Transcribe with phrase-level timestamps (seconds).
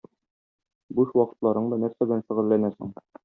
[0.99, 2.97] Буш вакытларыңда нәрсә белән шөгыльләнәсең?